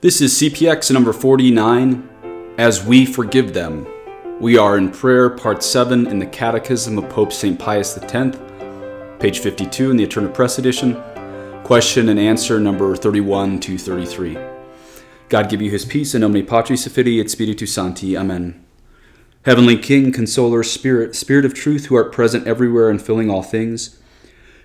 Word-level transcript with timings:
This 0.00 0.20
is 0.20 0.34
CPX 0.34 0.92
number 0.92 1.12
49 1.12 2.54
As 2.56 2.84
We 2.84 3.04
Forgive 3.04 3.52
Them. 3.52 3.84
We 4.38 4.56
are 4.56 4.78
in 4.78 4.92
prayer, 4.92 5.28
part 5.28 5.60
7 5.64 6.06
in 6.06 6.20
the 6.20 6.26
Catechism 6.26 6.96
of 6.98 7.10
Pope 7.10 7.32
St. 7.32 7.58
Pius 7.58 7.98
X, 7.98 8.38
page 9.18 9.40
52 9.40 9.90
in 9.90 9.96
the 9.96 10.06
Aeterna 10.06 10.32
Press 10.32 10.60
edition. 10.60 11.02
Question 11.64 12.10
and 12.10 12.20
answer 12.20 12.60
number 12.60 12.94
31 12.94 13.58
to 13.58 13.76
33. 13.76 14.38
God 15.28 15.50
give 15.50 15.60
you 15.60 15.72
his 15.72 15.84
peace 15.84 16.14
in 16.14 16.20
nomine 16.20 16.46
Patris 16.46 16.86
et 16.86 16.96
et 16.96 17.28
Spiritus 17.28 17.74
Sancti. 17.74 18.16
Amen. 18.16 18.64
Heavenly 19.46 19.76
King, 19.76 20.12
Consoler, 20.12 20.62
Spirit, 20.62 21.16
Spirit 21.16 21.44
of 21.44 21.54
truth, 21.54 21.86
who 21.86 21.96
art 21.96 22.12
present 22.12 22.46
everywhere 22.46 22.88
and 22.88 23.02
filling 23.02 23.30
all 23.30 23.42
things, 23.42 23.98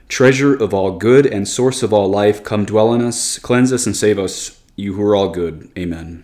treasure 0.08 0.54
of 0.54 0.76
all 0.76 0.92
good 0.92 1.26
and 1.26 1.48
source 1.48 1.82
of 1.82 1.92
all 1.92 2.08
life, 2.08 2.44
come 2.44 2.66
dwell 2.66 2.94
in 2.94 3.02
us, 3.02 3.40
cleanse 3.40 3.74
us, 3.74 3.88
and 3.88 3.98
save 3.98 4.20
us 4.20 4.60
you 4.76 4.94
who 4.94 5.04
are 5.04 5.16
all 5.16 5.30
good. 5.30 5.72
Amen. 5.78 6.24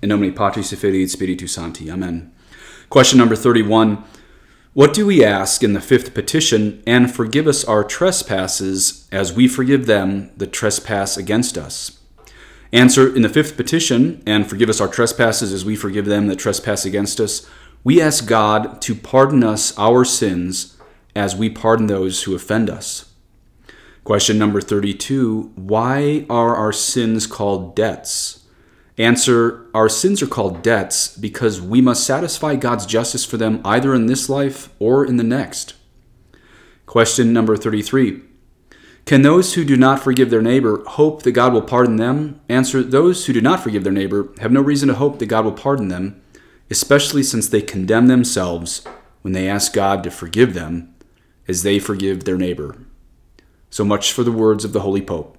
In 0.00 0.08
nomine 0.08 0.34
Patris 0.34 0.72
et 0.72 0.78
Filii 0.78 1.04
et 1.04 1.10
Spiritus 1.10 1.54
Sancti. 1.54 1.90
Amen. 1.90 2.32
Question 2.88 3.18
number 3.18 3.36
31. 3.36 4.04
What 4.74 4.94
do 4.94 5.04
we 5.04 5.22
ask 5.22 5.62
in 5.62 5.74
the 5.74 5.80
fifth 5.80 6.14
petition? 6.14 6.82
And 6.86 7.14
forgive 7.14 7.46
us 7.46 7.64
our 7.64 7.84
trespasses 7.84 9.06
as 9.12 9.32
we 9.32 9.46
forgive 9.46 9.86
them 9.86 10.30
that 10.36 10.52
trespass 10.52 11.16
against 11.16 11.58
us. 11.58 11.98
Answer 12.72 13.14
In 13.14 13.20
the 13.20 13.28
fifth 13.28 13.58
petition, 13.58 14.22
and 14.26 14.48
forgive 14.48 14.70
us 14.70 14.80
our 14.80 14.88
trespasses 14.88 15.52
as 15.52 15.62
we 15.62 15.76
forgive 15.76 16.06
them 16.06 16.26
that 16.28 16.38
trespass 16.38 16.86
against 16.86 17.20
us, 17.20 17.46
we 17.84 18.00
ask 18.00 18.26
God 18.26 18.80
to 18.82 18.94
pardon 18.94 19.44
us 19.44 19.76
our 19.78 20.06
sins 20.06 20.78
as 21.14 21.36
we 21.36 21.50
pardon 21.50 21.86
those 21.86 22.22
who 22.22 22.34
offend 22.34 22.70
us. 22.70 23.11
Question 24.04 24.36
number 24.36 24.60
32 24.60 25.52
Why 25.54 26.26
are 26.28 26.56
our 26.56 26.72
sins 26.72 27.28
called 27.28 27.76
debts? 27.76 28.44
Answer 28.98 29.66
Our 29.74 29.88
sins 29.88 30.20
are 30.20 30.26
called 30.26 30.60
debts 30.60 31.16
because 31.16 31.60
we 31.60 31.80
must 31.80 32.04
satisfy 32.04 32.56
God's 32.56 32.84
justice 32.84 33.24
for 33.24 33.36
them 33.36 33.60
either 33.64 33.94
in 33.94 34.06
this 34.06 34.28
life 34.28 34.70
or 34.80 35.06
in 35.06 35.18
the 35.18 35.22
next. 35.22 35.74
Question 36.84 37.32
number 37.32 37.56
33 37.56 38.22
Can 39.06 39.22
those 39.22 39.54
who 39.54 39.64
do 39.64 39.76
not 39.76 40.00
forgive 40.00 40.30
their 40.30 40.42
neighbor 40.42 40.82
hope 40.88 41.22
that 41.22 41.32
God 41.32 41.52
will 41.52 41.62
pardon 41.62 41.94
them? 41.94 42.40
Answer 42.48 42.82
Those 42.82 43.26
who 43.26 43.32
do 43.32 43.40
not 43.40 43.60
forgive 43.60 43.84
their 43.84 43.92
neighbor 43.92 44.32
have 44.40 44.50
no 44.50 44.60
reason 44.60 44.88
to 44.88 44.94
hope 44.94 45.20
that 45.20 45.26
God 45.26 45.44
will 45.44 45.52
pardon 45.52 45.86
them, 45.86 46.20
especially 46.68 47.22
since 47.22 47.48
they 47.48 47.62
condemn 47.62 48.08
themselves 48.08 48.84
when 49.20 49.32
they 49.32 49.48
ask 49.48 49.72
God 49.72 50.02
to 50.02 50.10
forgive 50.10 50.54
them 50.54 50.92
as 51.46 51.62
they 51.62 51.78
forgive 51.78 52.24
their 52.24 52.36
neighbor. 52.36 52.76
So 53.72 53.84
much 53.84 54.12
for 54.12 54.22
the 54.22 54.30
words 54.30 54.64
of 54.64 54.72
the 54.72 54.82
Holy 54.82 55.00
Pope. 55.00 55.38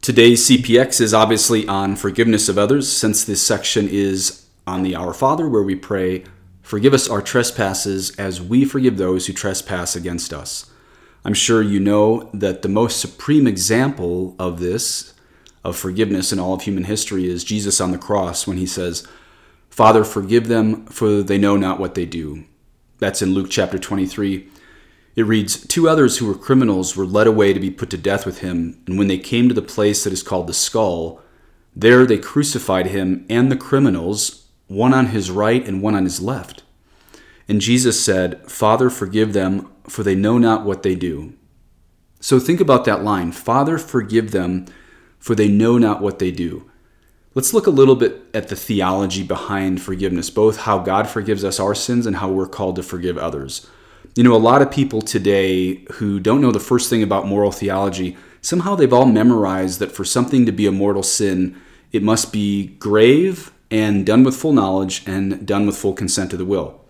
Today's 0.00 0.48
CPX 0.48 1.00
is 1.02 1.12
obviously 1.12 1.68
on 1.68 1.94
forgiveness 1.94 2.48
of 2.48 2.56
others, 2.56 2.90
since 2.90 3.22
this 3.22 3.42
section 3.42 3.86
is 3.88 4.46
on 4.66 4.82
the 4.82 4.96
Our 4.96 5.12
Father, 5.12 5.46
where 5.46 5.62
we 5.62 5.74
pray, 5.74 6.24
Forgive 6.62 6.94
us 6.94 7.08
our 7.08 7.22
trespasses 7.22 8.10
as 8.16 8.42
we 8.42 8.64
forgive 8.64 8.96
those 8.96 9.26
who 9.26 9.32
trespass 9.32 9.94
against 9.94 10.32
us. 10.32 10.68
I'm 11.24 11.32
sure 11.32 11.62
you 11.62 11.78
know 11.78 12.28
that 12.34 12.62
the 12.62 12.68
most 12.68 12.98
supreme 13.00 13.46
example 13.46 14.34
of 14.36 14.58
this, 14.58 15.14
of 15.62 15.76
forgiveness 15.76 16.32
in 16.32 16.40
all 16.40 16.54
of 16.54 16.62
human 16.62 16.82
history, 16.82 17.28
is 17.28 17.44
Jesus 17.44 17.80
on 17.80 17.92
the 17.92 17.98
cross 17.98 18.48
when 18.48 18.56
he 18.56 18.66
says, 18.66 19.06
Father, 19.70 20.02
forgive 20.02 20.48
them, 20.48 20.86
for 20.86 21.22
they 21.22 21.38
know 21.38 21.56
not 21.56 21.78
what 21.78 21.94
they 21.94 22.06
do. 22.06 22.46
That's 22.98 23.22
in 23.22 23.34
Luke 23.34 23.48
chapter 23.48 23.78
23. 23.78 24.48
It 25.16 25.22
reads 25.22 25.66
Two 25.66 25.88
others 25.88 26.18
who 26.18 26.26
were 26.26 26.34
criminals 26.34 26.94
were 26.94 27.06
led 27.06 27.26
away 27.26 27.54
to 27.54 27.60
be 27.60 27.70
put 27.70 27.88
to 27.90 27.96
death 27.96 28.26
with 28.26 28.40
him, 28.40 28.80
and 28.86 28.98
when 28.98 29.08
they 29.08 29.18
came 29.18 29.48
to 29.48 29.54
the 29.54 29.62
place 29.62 30.04
that 30.04 30.12
is 30.12 30.22
called 30.22 30.46
the 30.46 30.54
skull, 30.54 31.22
there 31.74 32.06
they 32.06 32.18
crucified 32.18 32.86
him 32.86 33.26
and 33.28 33.50
the 33.50 33.56
criminals, 33.56 34.48
one 34.66 34.92
on 34.92 35.06
his 35.06 35.30
right 35.30 35.66
and 35.66 35.82
one 35.82 35.94
on 35.94 36.04
his 36.04 36.20
left. 36.20 36.62
And 37.48 37.60
Jesus 37.60 38.02
said, 38.02 38.50
Father, 38.50 38.90
forgive 38.90 39.32
them, 39.32 39.70
for 39.84 40.02
they 40.02 40.14
know 40.14 40.36
not 40.36 40.64
what 40.64 40.82
they 40.82 40.94
do. 40.94 41.34
So 42.20 42.38
think 42.38 42.60
about 42.60 42.84
that 42.84 43.04
line 43.04 43.32
Father, 43.32 43.78
forgive 43.78 44.32
them, 44.32 44.66
for 45.18 45.34
they 45.34 45.48
know 45.48 45.78
not 45.78 46.02
what 46.02 46.18
they 46.18 46.30
do. 46.30 46.70
Let's 47.34 47.54
look 47.54 47.66
a 47.66 47.70
little 47.70 47.96
bit 47.96 48.22
at 48.32 48.48
the 48.48 48.56
theology 48.56 49.22
behind 49.22 49.82
forgiveness, 49.82 50.30
both 50.30 50.60
how 50.60 50.78
God 50.78 51.08
forgives 51.08 51.44
us 51.44 51.60
our 51.60 51.74
sins 51.74 52.06
and 52.06 52.16
how 52.16 52.30
we're 52.30 52.46
called 52.46 52.76
to 52.76 52.82
forgive 52.82 53.18
others. 53.18 53.66
You 54.16 54.22
know, 54.22 54.34
a 54.34 54.38
lot 54.38 54.62
of 54.62 54.70
people 54.70 55.02
today 55.02 55.84
who 55.92 56.18
don't 56.18 56.40
know 56.40 56.50
the 56.50 56.58
first 56.58 56.88
thing 56.88 57.02
about 57.02 57.26
moral 57.26 57.52
theology, 57.52 58.16
somehow 58.40 58.74
they've 58.74 58.90
all 58.90 59.04
memorized 59.04 59.78
that 59.80 59.92
for 59.92 60.06
something 60.06 60.46
to 60.46 60.52
be 60.52 60.66
a 60.66 60.72
mortal 60.72 61.02
sin, 61.02 61.60
it 61.92 62.02
must 62.02 62.32
be 62.32 62.68
grave 62.78 63.52
and 63.70 64.06
done 64.06 64.24
with 64.24 64.34
full 64.34 64.54
knowledge 64.54 65.02
and 65.06 65.46
done 65.46 65.66
with 65.66 65.76
full 65.76 65.92
consent 65.92 66.32
of 66.32 66.38
the 66.38 66.46
will. 66.46 66.80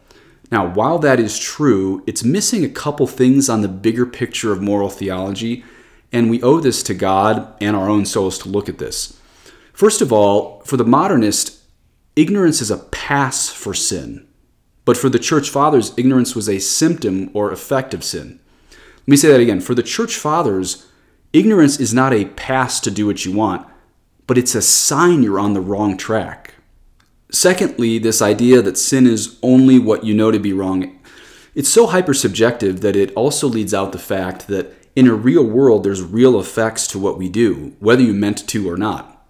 Now, 0.52 0.72
while 0.72 1.00
that 1.00 1.18
is 1.18 1.36
true, 1.36 2.04
it's 2.06 2.22
missing 2.22 2.64
a 2.64 2.68
couple 2.68 3.08
things 3.08 3.48
on 3.48 3.60
the 3.60 3.66
bigger 3.66 4.06
picture 4.06 4.52
of 4.52 4.62
moral 4.62 4.88
theology, 4.88 5.64
and 6.12 6.30
we 6.30 6.40
owe 6.44 6.60
this 6.60 6.80
to 6.84 6.94
God 6.94 7.56
and 7.60 7.74
our 7.74 7.88
own 7.88 8.06
souls 8.06 8.38
to 8.38 8.48
look 8.48 8.68
at 8.68 8.78
this. 8.78 9.20
First 9.72 10.00
of 10.00 10.12
all, 10.12 10.60
for 10.60 10.76
the 10.76 10.84
modernist, 10.84 11.60
ignorance 12.14 12.62
is 12.62 12.70
a 12.70 12.78
pass 12.78 13.48
for 13.48 13.74
sin. 13.74 14.28
But 14.86 14.96
for 14.96 15.10
the 15.10 15.18
church 15.18 15.50
fathers, 15.50 15.92
ignorance 15.98 16.34
was 16.34 16.48
a 16.48 16.60
symptom 16.60 17.28
or 17.34 17.50
effect 17.50 17.92
of 17.92 18.04
sin. 18.04 18.40
Let 18.70 19.08
me 19.08 19.16
say 19.16 19.28
that 19.28 19.40
again. 19.40 19.60
For 19.60 19.74
the 19.74 19.82
church 19.82 20.16
fathers, 20.16 20.86
ignorance 21.34 21.78
is 21.78 21.92
not 21.92 22.14
a 22.14 22.24
pass 22.24 22.80
to 22.80 22.90
do 22.90 23.06
what 23.06 23.26
you 23.26 23.32
want, 23.32 23.66
but 24.26 24.38
it's 24.38 24.54
a 24.54 24.62
sign 24.62 25.22
you're 25.22 25.40
on 25.40 25.54
the 25.54 25.60
wrong 25.60 25.96
track. 25.96 26.54
Secondly, 27.30 27.98
this 27.98 28.22
idea 28.22 28.62
that 28.62 28.78
sin 28.78 29.06
is 29.06 29.38
only 29.42 29.78
what 29.78 30.04
you 30.04 30.14
know 30.14 30.30
to 30.30 30.38
be 30.38 30.52
wrong, 30.52 30.98
it's 31.56 31.68
so 31.68 31.88
hypersubjective 31.88 32.80
that 32.80 32.94
it 32.94 33.12
also 33.14 33.48
leads 33.48 33.74
out 33.74 33.90
the 33.90 33.98
fact 33.98 34.46
that 34.46 34.72
in 34.94 35.08
a 35.08 35.14
real 35.14 35.44
world, 35.44 35.82
there's 35.82 36.02
real 36.02 36.38
effects 36.38 36.86
to 36.88 36.98
what 36.98 37.18
we 37.18 37.28
do, 37.28 37.74
whether 37.80 38.02
you 38.02 38.14
meant 38.14 38.48
to 38.48 38.70
or 38.70 38.76
not. 38.76 39.26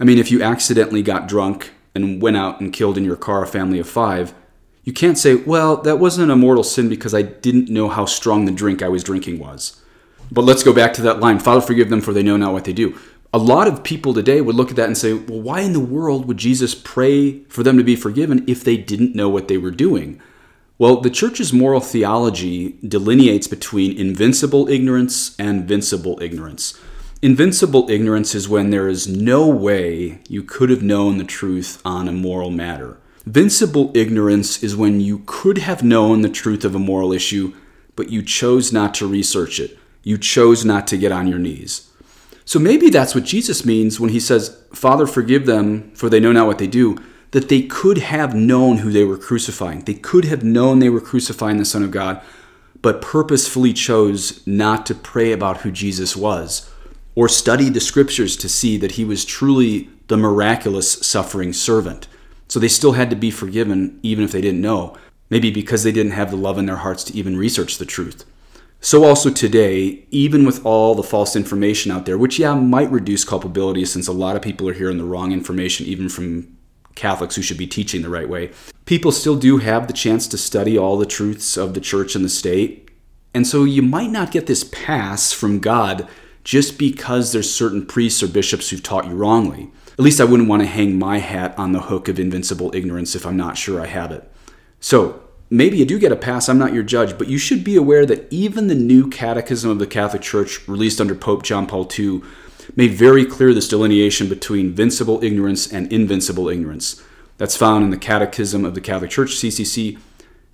I 0.00 0.04
mean, 0.04 0.18
if 0.18 0.30
you 0.30 0.42
accidentally 0.42 1.02
got 1.02 1.28
drunk 1.28 1.70
and 1.94 2.20
went 2.20 2.36
out 2.36 2.60
and 2.60 2.72
killed 2.72 2.98
in 2.98 3.04
your 3.04 3.16
car 3.16 3.44
a 3.44 3.46
family 3.46 3.78
of 3.78 3.88
five, 3.88 4.34
you 4.88 4.94
can't 4.94 5.18
say, 5.18 5.34
well, 5.34 5.76
that 5.82 5.98
wasn't 5.98 6.30
a 6.30 6.34
mortal 6.34 6.64
sin 6.64 6.88
because 6.88 7.12
I 7.12 7.20
didn't 7.20 7.68
know 7.68 7.90
how 7.90 8.06
strong 8.06 8.46
the 8.46 8.50
drink 8.50 8.82
I 8.82 8.88
was 8.88 9.04
drinking 9.04 9.38
was. 9.38 9.82
But 10.32 10.46
let's 10.46 10.62
go 10.62 10.72
back 10.72 10.94
to 10.94 11.02
that 11.02 11.20
line 11.20 11.40
Father, 11.40 11.60
forgive 11.60 11.90
them, 11.90 12.00
for 12.00 12.14
they 12.14 12.22
know 12.22 12.38
not 12.38 12.54
what 12.54 12.64
they 12.64 12.72
do. 12.72 12.98
A 13.34 13.38
lot 13.38 13.68
of 13.68 13.84
people 13.84 14.14
today 14.14 14.40
would 14.40 14.56
look 14.56 14.70
at 14.70 14.76
that 14.76 14.86
and 14.86 14.96
say, 14.96 15.12
well, 15.12 15.42
why 15.42 15.60
in 15.60 15.74
the 15.74 15.78
world 15.78 16.24
would 16.24 16.38
Jesus 16.38 16.74
pray 16.74 17.40
for 17.50 17.62
them 17.62 17.76
to 17.76 17.84
be 17.84 17.96
forgiven 17.96 18.42
if 18.46 18.64
they 18.64 18.78
didn't 18.78 19.14
know 19.14 19.28
what 19.28 19.48
they 19.48 19.58
were 19.58 19.70
doing? 19.70 20.22
Well, 20.78 21.02
the 21.02 21.10
church's 21.10 21.52
moral 21.52 21.80
theology 21.80 22.78
delineates 22.82 23.46
between 23.46 23.94
invincible 23.94 24.70
ignorance 24.70 25.36
and 25.38 25.68
vincible 25.68 26.18
ignorance. 26.22 26.80
Invincible 27.20 27.90
ignorance 27.90 28.34
is 28.34 28.48
when 28.48 28.70
there 28.70 28.88
is 28.88 29.06
no 29.06 29.48
way 29.48 30.22
you 30.30 30.42
could 30.42 30.70
have 30.70 30.82
known 30.82 31.18
the 31.18 31.24
truth 31.24 31.82
on 31.84 32.08
a 32.08 32.12
moral 32.12 32.48
matter. 32.50 32.96
Vincible 33.28 33.94
ignorance 33.94 34.62
is 34.62 34.74
when 34.74 35.00
you 35.00 35.22
could 35.26 35.58
have 35.58 35.82
known 35.82 36.22
the 36.22 36.30
truth 36.30 36.64
of 36.64 36.74
a 36.74 36.78
moral 36.78 37.12
issue, 37.12 37.54
but 37.94 38.08
you 38.08 38.22
chose 38.22 38.72
not 38.72 38.94
to 38.94 39.06
research 39.06 39.60
it. 39.60 39.78
You 40.02 40.16
chose 40.16 40.64
not 40.64 40.86
to 40.86 40.96
get 40.96 41.12
on 41.12 41.26
your 41.26 41.38
knees. 41.38 41.90
So 42.46 42.58
maybe 42.58 42.88
that's 42.88 43.14
what 43.14 43.24
Jesus 43.24 43.66
means 43.66 44.00
when 44.00 44.10
he 44.10 44.20
says, 44.20 44.58
Father, 44.72 45.06
forgive 45.06 45.44
them, 45.44 45.90
for 45.94 46.08
they 46.08 46.20
know 46.20 46.32
not 46.32 46.46
what 46.46 46.56
they 46.56 46.66
do, 46.66 46.96
that 47.32 47.50
they 47.50 47.60
could 47.60 47.98
have 47.98 48.34
known 48.34 48.78
who 48.78 48.90
they 48.90 49.04
were 49.04 49.18
crucifying. 49.18 49.80
They 49.80 49.92
could 49.92 50.24
have 50.24 50.42
known 50.42 50.78
they 50.78 50.88
were 50.88 50.98
crucifying 50.98 51.58
the 51.58 51.66
Son 51.66 51.82
of 51.82 51.90
God, 51.90 52.22
but 52.80 53.02
purposefully 53.02 53.74
chose 53.74 54.46
not 54.46 54.86
to 54.86 54.94
pray 54.94 55.32
about 55.32 55.58
who 55.58 55.70
Jesus 55.70 56.16
was 56.16 56.72
or 57.14 57.28
study 57.28 57.68
the 57.68 57.80
scriptures 57.80 58.38
to 58.38 58.48
see 58.48 58.78
that 58.78 58.92
he 58.92 59.04
was 59.04 59.26
truly 59.26 59.90
the 60.06 60.16
miraculous 60.16 60.92
suffering 61.06 61.52
servant. 61.52 62.08
So 62.48 62.58
they 62.58 62.68
still 62.68 62.92
had 62.92 63.10
to 63.10 63.16
be 63.16 63.30
forgiven 63.30 64.00
even 64.02 64.24
if 64.24 64.32
they 64.32 64.40
didn't 64.40 64.60
know, 64.60 64.96
maybe 65.30 65.50
because 65.50 65.82
they 65.82 65.92
didn't 65.92 66.12
have 66.12 66.30
the 66.30 66.36
love 66.36 66.58
in 66.58 66.66
their 66.66 66.76
hearts 66.76 67.04
to 67.04 67.14
even 67.14 67.36
research 67.36 67.78
the 67.78 67.84
truth. 67.84 68.24
So 68.80 69.04
also 69.04 69.30
today, 69.30 70.06
even 70.10 70.46
with 70.46 70.64
all 70.64 70.94
the 70.94 71.02
false 71.02 71.34
information 71.34 71.90
out 71.90 72.06
there, 72.06 72.16
which 72.16 72.38
yeah 72.38 72.54
might 72.54 72.90
reduce 72.90 73.24
culpability 73.24 73.84
since 73.84 74.06
a 74.06 74.12
lot 74.12 74.36
of 74.36 74.42
people 74.42 74.68
are 74.68 74.74
hearing 74.74 74.98
the 74.98 75.04
wrong 75.04 75.32
information 75.32 75.86
even 75.86 76.08
from 76.08 76.56
Catholics 76.94 77.36
who 77.36 77.42
should 77.42 77.58
be 77.58 77.66
teaching 77.66 78.02
the 78.02 78.08
right 78.08 78.28
way, 78.28 78.52
people 78.84 79.12
still 79.12 79.36
do 79.36 79.58
have 79.58 79.86
the 79.86 79.92
chance 79.92 80.26
to 80.28 80.38
study 80.38 80.78
all 80.78 80.96
the 80.96 81.06
truths 81.06 81.56
of 81.56 81.74
the 81.74 81.80
church 81.80 82.14
and 82.14 82.24
the 82.24 82.28
state. 82.28 82.90
And 83.34 83.46
so 83.46 83.64
you 83.64 83.82
might 83.82 84.10
not 84.10 84.30
get 84.30 84.46
this 84.46 84.64
pass 84.64 85.32
from 85.32 85.58
God 85.58 86.08
just 86.44 86.78
because 86.78 87.32
there's 87.32 87.52
certain 87.52 87.84
priests 87.84 88.22
or 88.22 88.28
bishops 88.28 88.70
who've 88.70 88.82
taught 88.82 89.06
you 89.06 89.14
wrongly. 89.14 89.70
At 89.98 90.04
least 90.04 90.20
I 90.20 90.24
wouldn't 90.24 90.48
want 90.48 90.62
to 90.62 90.68
hang 90.68 90.96
my 90.96 91.18
hat 91.18 91.58
on 91.58 91.72
the 91.72 91.82
hook 91.82 92.08
of 92.08 92.20
invincible 92.20 92.72
ignorance 92.72 93.16
if 93.16 93.26
I'm 93.26 93.36
not 93.36 93.58
sure 93.58 93.80
I 93.80 93.86
have 93.86 94.12
it. 94.12 94.30
So, 94.78 95.24
maybe 95.50 95.76
you 95.78 95.84
do 95.84 95.98
get 95.98 96.12
a 96.12 96.16
pass, 96.16 96.48
I'm 96.48 96.58
not 96.58 96.72
your 96.72 96.84
judge, 96.84 97.18
but 97.18 97.26
you 97.26 97.36
should 97.36 97.64
be 97.64 97.74
aware 97.74 98.06
that 98.06 98.32
even 98.32 98.68
the 98.68 98.76
new 98.76 99.10
Catechism 99.10 99.68
of 99.68 99.80
the 99.80 99.88
Catholic 99.88 100.22
Church, 100.22 100.68
released 100.68 101.00
under 101.00 101.16
Pope 101.16 101.42
John 101.42 101.66
Paul 101.66 101.88
II, 101.98 102.22
made 102.76 102.92
very 102.92 103.26
clear 103.26 103.52
this 103.52 103.66
delineation 103.66 104.28
between 104.28 104.72
vincible 104.72 105.20
ignorance 105.20 105.72
and 105.72 105.92
invincible 105.92 106.48
ignorance. 106.48 107.02
That's 107.36 107.56
found 107.56 107.82
in 107.82 107.90
the 107.90 107.96
Catechism 107.96 108.64
of 108.64 108.76
the 108.76 108.80
Catholic 108.80 109.10
Church, 109.10 109.30
CCC 109.30 109.94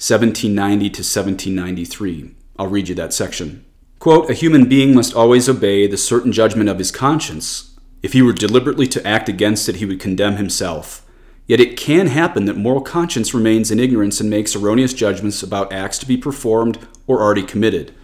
1790 0.01 0.89
to 0.89 1.01
1793. 1.01 2.35
I'll 2.59 2.69
read 2.69 2.89
you 2.89 2.95
that 2.95 3.13
section. 3.13 3.67
Quote, 3.99 4.31
a 4.31 4.35
human 4.35 4.71
being 4.71 4.95
must 4.95 5.15
always 5.15 5.51
obey 5.51 5.87
the 5.87 5.99
certain 5.99 6.33
judgment 6.33 6.71
of 6.71 6.79
his 6.79 6.91
conscience. 6.91 7.74
If 8.05 8.13
he 8.13 8.21
were 8.21 8.35
deliberately 8.35 8.87
to 8.89 9.07
act 9.07 9.31
against 9.31 9.67
it, 9.67 9.77
he 9.77 9.87
would 9.87 9.99
condemn 9.99 10.37
himself. 10.37 11.07
Yet 11.47 11.59
it 11.59 11.79
can 11.79 12.09
happen 12.09 12.45
that 12.45 12.55
moral 12.55 12.83
conscience 12.83 13.33
remains 13.33 13.71
in 13.71 13.81
ignorance 13.81 14.21
and 14.21 14.29
makes 14.29 14.55
erroneous 14.55 14.93
judgments 14.93 15.43
about 15.43 15.73
acts 15.73 15.97
to 16.01 16.07
be 16.07 16.19
performed 16.19 16.87
or 17.07 17.23
already 17.23 17.45
committed. 17.45 17.95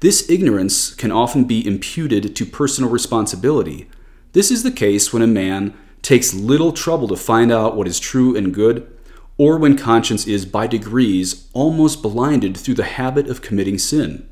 This 0.00 0.28
ignorance 0.28 0.92
can 0.92 1.12
often 1.12 1.44
be 1.44 1.64
imputed 1.64 2.34
to 2.34 2.44
personal 2.44 2.90
responsibility. 2.90 3.88
This 4.32 4.50
is 4.50 4.64
the 4.64 4.72
case 4.72 5.12
when 5.12 5.22
a 5.22 5.28
man 5.28 5.72
takes 6.02 6.34
little 6.34 6.72
trouble 6.72 7.06
to 7.06 7.14
find 7.14 7.52
out 7.52 7.76
what 7.76 7.86
is 7.86 8.00
true 8.00 8.36
and 8.36 8.52
good, 8.52 8.92
or 9.36 9.56
when 9.56 9.78
conscience 9.78 10.26
is, 10.26 10.46
by 10.46 10.66
degrees, 10.66 11.48
almost 11.52 12.02
blinded 12.02 12.56
through 12.56 12.74
the 12.74 12.82
habit 12.82 13.30
of 13.30 13.40
committing 13.40 13.78
sin. 13.78 14.28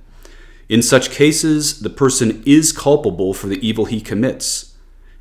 In 0.68 0.82
such 0.82 1.12
cases, 1.12 1.78
the 1.82 1.90
person 1.90 2.42
is 2.44 2.72
culpable 2.72 3.32
for 3.32 3.46
the 3.46 3.64
evil 3.64 3.84
he 3.84 4.00
commits. 4.00 4.72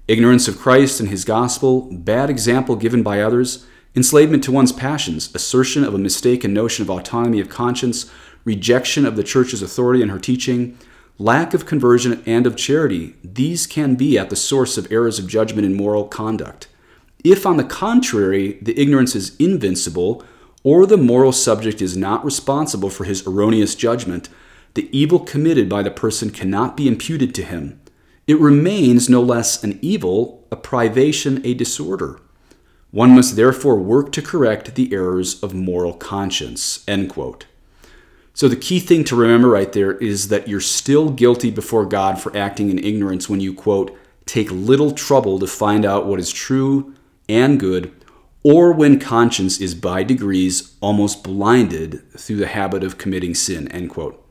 Ignorance 0.07 0.47
of 0.47 0.59
Christ 0.59 0.99
and 0.99 1.09
his 1.09 1.25
gospel, 1.25 1.89
bad 1.91 2.29
example 2.29 2.75
given 2.75 3.01
by 3.01 3.21
others, 3.21 3.65
enslavement 3.95 4.43
to 4.43 4.51
one's 4.51 4.71
passions, 4.71 5.33
assertion 5.33 5.83
of 5.83 5.95
a 5.95 5.97
mistaken 5.97 6.53
notion 6.53 6.83
of 6.83 6.91
autonomy 6.91 7.39
of 7.39 7.49
conscience, 7.49 8.11
rejection 8.43 9.07
of 9.07 9.15
the 9.15 9.23
church's 9.23 9.63
authority 9.63 10.03
and 10.03 10.11
her 10.11 10.19
teaching, 10.19 10.77
lack 11.17 11.55
of 11.55 11.65
conversion 11.65 12.21
and 12.27 12.45
of 12.45 12.55
charity, 12.55 13.15
these 13.23 13.65
can 13.65 13.95
be 13.95 14.15
at 14.15 14.29
the 14.29 14.35
source 14.35 14.77
of 14.77 14.91
errors 14.91 15.17
of 15.17 15.25
judgment 15.25 15.65
in 15.65 15.73
moral 15.73 16.07
conduct. 16.07 16.67
If, 17.23 17.47
on 17.47 17.57
the 17.57 17.63
contrary, 17.63 18.59
the 18.61 18.79
ignorance 18.79 19.15
is 19.15 19.35
invincible, 19.37 20.23
or 20.61 20.85
the 20.85 20.97
moral 20.97 21.31
subject 21.31 21.81
is 21.81 21.97
not 21.97 22.23
responsible 22.23 22.91
for 22.91 23.05
his 23.05 23.25
erroneous 23.25 23.73
judgment, 23.73 24.29
the 24.75 24.87
evil 24.95 25.17
committed 25.17 25.67
by 25.67 25.81
the 25.81 25.89
person 25.89 26.29
cannot 26.29 26.77
be 26.77 26.87
imputed 26.87 27.33
to 27.33 27.43
him. 27.43 27.79
It 28.27 28.39
remains 28.39 29.07
no 29.07 29.21
less 29.21 29.63
an 29.63 29.77
evil, 29.81 30.47
a 30.51 30.55
privation, 30.55 31.45
a 31.45 31.53
disorder. 31.53 32.19
One 32.89 33.11
must 33.11 33.35
therefore 33.35 33.75
work 33.75 34.11
to 34.13 34.21
correct 34.21 34.75
the 34.75 34.91
errors 34.93 35.43
of 35.43 35.53
moral 35.53 35.93
conscience. 35.93 36.83
End 36.87 37.09
quote. 37.09 37.45
So 38.33 38.47
the 38.47 38.55
key 38.55 38.79
thing 38.79 39.03
to 39.05 39.15
remember 39.15 39.49
right 39.49 39.71
there 39.71 39.93
is 39.93 40.29
that 40.29 40.47
you're 40.47 40.59
still 40.59 41.09
guilty 41.09 41.51
before 41.51 41.85
God 41.85 42.19
for 42.19 42.35
acting 42.35 42.69
in 42.69 42.79
ignorance 42.79 43.29
when 43.29 43.41
you, 43.41 43.53
quote, 43.53 43.97
take 44.25 44.49
little 44.51 44.91
trouble 44.91 45.37
to 45.39 45.47
find 45.47 45.85
out 45.85 46.07
what 46.07 46.19
is 46.19 46.31
true 46.33 46.95
and 47.29 47.59
good, 47.59 47.91
or 48.43 48.71
when 48.71 48.99
conscience 48.99 49.61
is 49.61 49.75
by 49.75 50.03
degrees 50.03 50.75
almost 50.81 51.23
blinded 51.23 52.11
through 52.17 52.37
the 52.37 52.47
habit 52.47 52.83
of 52.83 52.97
committing 52.97 53.35
sin, 53.35 53.67
end 53.69 53.89
quote. 53.89 54.24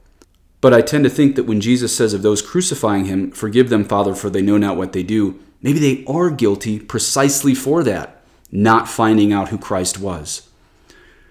But 0.64 0.72
I 0.72 0.80
tend 0.80 1.04
to 1.04 1.10
think 1.10 1.36
that 1.36 1.44
when 1.44 1.60
Jesus 1.60 1.94
says 1.94 2.14
of 2.14 2.22
those 2.22 2.40
crucifying 2.40 3.04
him, 3.04 3.30
Forgive 3.32 3.68
them, 3.68 3.84
Father, 3.84 4.14
for 4.14 4.30
they 4.30 4.40
know 4.40 4.56
not 4.56 4.78
what 4.78 4.94
they 4.94 5.02
do, 5.02 5.38
maybe 5.60 5.78
they 5.78 6.02
are 6.10 6.30
guilty 6.30 6.78
precisely 6.78 7.54
for 7.54 7.82
that, 7.82 8.22
not 8.50 8.88
finding 8.88 9.30
out 9.30 9.50
who 9.50 9.58
Christ 9.58 10.00
was. 10.00 10.48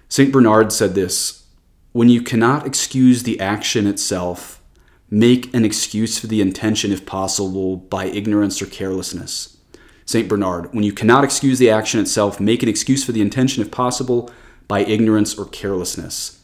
St. 0.08 0.32
Bernard 0.32 0.72
said 0.72 0.94
this 0.94 1.48
when 1.94 2.10
you 2.10 2.22
cannot 2.22 2.68
excuse 2.68 3.24
the 3.24 3.40
action 3.40 3.88
itself, 3.88 4.62
make 5.10 5.52
an 5.52 5.66
excuse 5.66 6.20
for 6.20 6.28
the 6.28 6.40
intention 6.40 6.92
if 6.92 7.04
possible 7.04 7.78
by 7.78 8.06
ignorance 8.06 8.62
or 8.62 8.68
carelessness. 8.68 9.58
St. 10.06 10.30
Bernard, 10.30 10.72
when 10.76 10.84
you 10.84 10.94
cannot 10.94 11.24
excuse 11.24 11.58
the 11.58 11.72
action 11.72 12.00
itself, 12.00 12.40
make 12.40 12.62
an 12.62 12.70
excuse 12.70 13.04
for 13.04 13.14
the 13.14 13.22
intention 13.22 13.64
if 13.64 13.72
possible 13.72 14.30
by 14.68 14.82
ignorance 14.82 15.36
or 15.40 15.46
carelessness. 15.46 16.43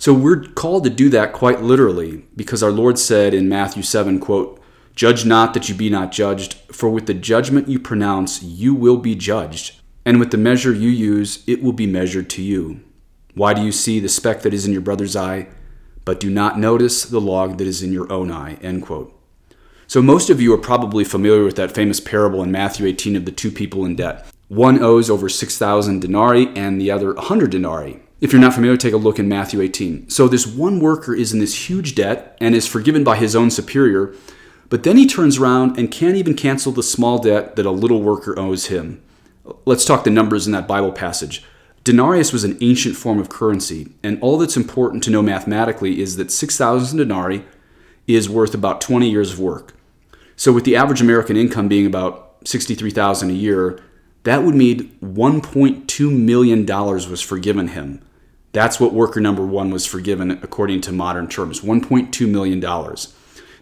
So 0.00 0.14
we're 0.14 0.44
called 0.44 0.84
to 0.84 0.90
do 0.90 1.10
that 1.10 1.34
quite 1.34 1.60
literally 1.60 2.24
because 2.34 2.62
our 2.62 2.70
Lord 2.70 2.98
said 2.98 3.34
in 3.34 3.50
Matthew 3.50 3.82
7, 3.82 4.18
quote, 4.18 4.58
Judge 4.96 5.26
not 5.26 5.52
that 5.52 5.68
you 5.68 5.74
be 5.74 5.90
not 5.90 6.10
judged, 6.10 6.54
for 6.72 6.88
with 6.88 7.04
the 7.04 7.12
judgment 7.12 7.68
you 7.68 7.78
pronounce, 7.78 8.42
you 8.42 8.74
will 8.74 8.96
be 8.96 9.14
judged, 9.14 9.78
and 10.06 10.18
with 10.18 10.30
the 10.30 10.38
measure 10.38 10.72
you 10.72 10.88
use, 10.88 11.44
it 11.46 11.62
will 11.62 11.74
be 11.74 11.86
measured 11.86 12.30
to 12.30 12.42
you. 12.42 12.80
Why 13.34 13.52
do 13.52 13.60
you 13.60 13.72
see 13.72 14.00
the 14.00 14.08
speck 14.08 14.40
that 14.40 14.54
is 14.54 14.64
in 14.64 14.72
your 14.72 14.80
brother's 14.80 15.16
eye, 15.16 15.48
but 16.06 16.18
do 16.18 16.30
not 16.30 16.58
notice 16.58 17.04
the 17.04 17.20
log 17.20 17.58
that 17.58 17.66
is 17.66 17.82
in 17.82 17.92
your 17.92 18.10
own 18.10 18.30
eye? 18.30 18.54
End 18.62 18.82
quote. 18.82 19.14
So, 19.86 20.00
most 20.00 20.30
of 20.30 20.40
you 20.40 20.54
are 20.54 20.58
probably 20.58 21.04
familiar 21.04 21.44
with 21.44 21.56
that 21.56 21.72
famous 21.72 22.00
parable 22.00 22.42
in 22.42 22.50
Matthew 22.50 22.86
18 22.86 23.16
of 23.16 23.26
the 23.26 23.32
two 23.32 23.50
people 23.50 23.84
in 23.84 23.96
debt. 23.96 24.26
One 24.48 24.82
owes 24.82 25.10
over 25.10 25.28
6,000 25.28 26.00
denarii 26.00 26.48
and 26.56 26.80
the 26.80 26.90
other 26.90 27.12
100 27.12 27.50
denarii. 27.50 28.00
If 28.20 28.32
you're 28.32 28.40
not 28.40 28.52
familiar, 28.52 28.76
take 28.76 28.92
a 28.92 28.98
look 28.98 29.18
in 29.18 29.28
Matthew 29.30 29.62
18. 29.62 30.10
So, 30.10 30.28
this 30.28 30.46
one 30.46 30.78
worker 30.78 31.14
is 31.14 31.32
in 31.32 31.38
this 31.38 31.70
huge 31.70 31.94
debt 31.94 32.36
and 32.38 32.54
is 32.54 32.66
forgiven 32.66 33.02
by 33.02 33.16
his 33.16 33.34
own 33.34 33.50
superior, 33.50 34.14
but 34.68 34.82
then 34.82 34.98
he 34.98 35.06
turns 35.06 35.38
around 35.38 35.78
and 35.78 35.90
can't 35.90 36.16
even 36.16 36.34
cancel 36.34 36.70
the 36.70 36.82
small 36.82 37.18
debt 37.18 37.56
that 37.56 37.64
a 37.64 37.70
little 37.70 38.02
worker 38.02 38.38
owes 38.38 38.66
him. 38.66 39.02
Let's 39.64 39.86
talk 39.86 40.04
the 40.04 40.10
numbers 40.10 40.46
in 40.46 40.52
that 40.52 40.68
Bible 40.68 40.92
passage. 40.92 41.42
Denarius 41.82 42.30
was 42.30 42.44
an 42.44 42.58
ancient 42.60 42.94
form 42.94 43.18
of 43.18 43.30
currency, 43.30 43.88
and 44.02 44.20
all 44.20 44.36
that's 44.36 44.56
important 44.56 45.02
to 45.04 45.10
know 45.10 45.22
mathematically 45.22 46.02
is 46.02 46.16
that 46.16 46.30
6,000 46.30 46.98
denarii 46.98 47.46
is 48.06 48.28
worth 48.28 48.52
about 48.52 48.82
20 48.82 49.08
years 49.08 49.32
of 49.32 49.40
work. 49.40 49.74
So, 50.36 50.52
with 50.52 50.64
the 50.64 50.76
average 50.76 51.00
American 51.00 51.38
income 51.38 51.68
being 51.68 51.86
about 51.86 52.36
63,000 52.44 53.30
a 53.30 53.32
year, 53.32 53.82
that 54.24 54.42
would 54.42 54.54
mean 54.54 54.94
1.2 55.02 56.12
million 56.14 56.66
dollars 56.66 57.08
was 57.08 57.22
forgiven 57.22 57.68
him. 57.68 58.02
That's 58.52 58.80
what 58.80 58.92
worker 58.92 59.20
number 59.20 59.46
1 59.46 59.70
was 59.70 59.86
forgiven 59.86 60.32
according 60.42 60.80
to 60.82 60.92
modern 60.92 61.28
terms, 61.28 61.60
1.2 61.60 62.28
million 62.28 62.60
dollars. 62.60 63.14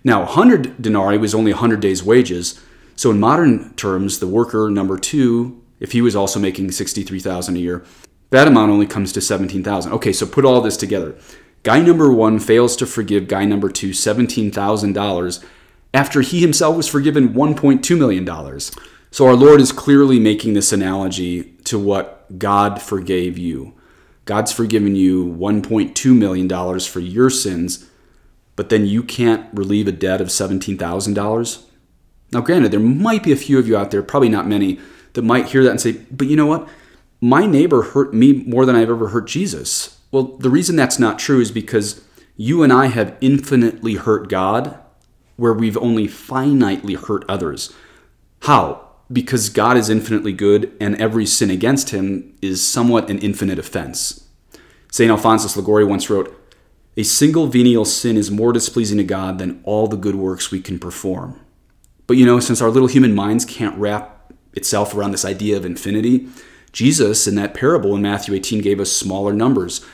Now, 0.05 0.21
100 0.21 0.81
denarii 0.81 1.19
was 1.19 1.35
only 1.35 1.53
100 1.53 1.81
days 1.81 2.03
wages, 2.03 2.61
so 2.97 3.11
in 3.11 3.21
modern 3.21 3.75
terms, 3.75 4.19
the 4.19 4.27
worker 4.27 4.71
number 4.71 4.99
2 4.99 5.63
if 5.81 5.93
he 5.93 6.03
was 6.03 6.17
also 6.17 6.41
making 6.41 6.71
63,000 6.71 7.57
a 7.57 7.59
year, 7.59 7.85
that 8.31 8.49
amount 8.49 8.71
only 8.71 8.87
comes 8.87 9.13
to 9.13 9.21
17,000. 9.21 9.93
Okay, 9.93 10.13
so 10.13 10.27
put 10.27 10.45
all 10.45 10.61
this 10.61 10.77
together. 10.77 11.17
Guy 11.63 11.81
number 11.81 12.13
1 12.13 12.39
fails 12.41 12.77
to 12.77 12.87
forgive 12.87 13.29
guy 13.29 13.45
number 13.45 13.69
2 13.69 13.91
$17,000 13.91 15.45
after 15.95 16.21
he 16.21 16.41
himself 16.41 16.77
was 16.77 16.89
forgiven 16.89 17.31
1.2 17.31 17.99
million 17.99 18.25
dollars. 18.25 18.71
So 19.11 19.27
our 19.27 19.35
Lord 19.35 19.61
is 19.61 19.73
clearly 19.73 20.21
making 20.21 20.53
this 20.53 20.73
analogy 20.73 21.45
to 21.65 21.79
what 21.79 22.39
God 22.39 22.83
forgave 22.83 23.39
you. 23.39 23.73
God's 24.29 24.53
forgiven 24.53 24.95
you 24.95 25.25
1.2 25.25 26.15
million 26.15 26.47
dollars 26.47 26.87
for 26.87 27.01
your 27.01 27.31
sins, 27.31 27.89
but 28.57 28.69
then 28.69 28.85
you 28.85 29.03
can't 29.03 29.49
relieve 29.55 29.89
a 29.89 29.93
debt 29.93 30.21
of 30.21 30.29
$17,000? 30.29 31.65
Now 32.31 32.43
granted, 32.43 32.71
there 32.71 32.79
might 32.79 33.23
be 33.23 33.33
a 33.33 33.37
few 33.37 33.59
of 33.59 33.67
you 33.67 33.75
out 33.75 33.91
there, 33.91 34.03
probably 34.03 34.29
not 34.29 34.47
many, 34.47 34.79
that 35.15 35.23
might 35.23 35.47
hear 35.47 35.65
that 35.65 35.71
and 35.71 35.81
say, 35.81 35.93
but 36.11 36.27
you 36.27 36.37
know 36.37 36.45
what? 36.45 36.69
My 37.23 37.47
neighbor 37.47 37.81
hurt 37.81 38.13
me 38.13 38.45
more 38.45 38.67
than 38.67 38.77
I've 38.77 38.91
ever 38.91 39.09
hurt 39.09 39.29
Jesus. 39.29 39.99
Well, 40.13 40.37
the 40.37 40.51
reason 40.51 40.77
that's 40.77 40.99
not 40.99 41.19
true 41.19 41.41
is 41.41 41.51
because 41.51 42.03
you 42.37 42.63
and 42.63 42.71
I 42.71 42.89
have 42.89 43.17
infinitely 43.23 43.95
hurt 43.95 44.29
God 44.29 44.79
where 45.37 45.55
we've 45.55 45.79
only 45.79 46.07
finitely 46.07 46.97
hurt 46.97 47.25
others. 47.31 47.73
How? 48.43 48.88
Because 49.11 49.49
God 49.49 49.77
is 49.77 49.89
infinitely 49.89 50.33
good 50.33 50.77
and 50.81 51.01
every 51.01 51.25
sin 51.25 51.51
against 51.51 51.91
him 51.91 52.37
is 52.43 52.67
somewhat 52.67 53.09
an 53.09 53.19
infinite 53.19 53.59
offense. 53.59 54.27
St. 54.91 55.11
Alphonsus 55.11 55.57
Liguori 55.57 55.85
once 55.85 56.11
wrote, 56.11 56.35
A 56.97 57.03
single 57.03 57.47
venial 57.47 57.85
sin 57.85 58.17
is 58.17 58.31
more 58.31 58.53
displeasing 58.53 58.99
to 58.99 59.05
God 59.05 59.39
than 59.39 59.61
all 59.65 59.87
the 59.87 59.97
good 59.97 60.15
works 60.15 60.51
we 60.51 60.61
can 60.61 60.79
perform. 60.79 61.41
But 62.07 62.17
you 62.17 62.27
know, 62.27 62.41
since 62.41 62.61
our 62.61 62.71
little 62.71 62.89
human 62.89 63.15
minds 63.15 63.45
can't 63.45 63.77
wrap 63.79 64.19
itself 64.59 64.95
around 64.95 65.13
this 65.13 65.25
idea 65.25 65.57
of 65.57 65.65
infinity. 65.65 66.29
Jesus, 66.73 67.27
in 67.27 67.35
that 67.37 67.55
parable 67.55 67.97
in 67.97 68.03
Matthew 68.03 68.35
18, 68.35 68.61
gave 68.61 68.81
us 68.81 68.93
smaller 68.93 69.33
numbers. 69.33 69.85